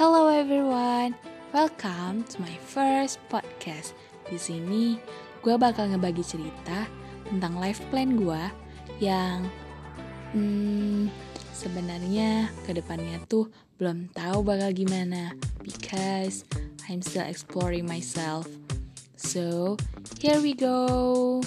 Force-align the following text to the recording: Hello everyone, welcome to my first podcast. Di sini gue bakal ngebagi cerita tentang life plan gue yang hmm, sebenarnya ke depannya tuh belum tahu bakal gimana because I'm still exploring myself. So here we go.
Hello 0.00 0.32
everyone, 0.32 1.12
welcome 1.52 2.24
to 2.32 2.40
my 2.40 2.56
first 2.64 3.20
podcast. 3.28 3.92
Di 4.24 4.40
sini 4.40 4.96
gue 5.44 5.60
bakal 5.60 5.92
ngebagi 5.92 6.24
cerita 6.24 6.88
tentang 7.28 7.60
life 7.60 7.84
plan 7.92 8.16
gue 8.16 8.42
yang 8.96 9.44
hmm, 10.32 11.12
sebenarnya 11.52 12.48
ke 12.64 12.72
depannya 12.72 13.20
tuh 13.28 13.52
belum 13.76 14.08
tahu 14.16 14.40
bakal 14.40 14.72
gimana 14.72 15.36
because 15.60 16.48
I'm 16.88 17.04
still 17.04 17.28
exploring 17.28 17.84
myself. 17.84 18.48
So 19.20 19.76
here 20.16 20.40
we 20.40 20.56
go. 20.56 21.44